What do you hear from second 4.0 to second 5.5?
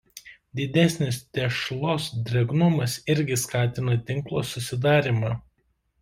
tinklo susidarymą.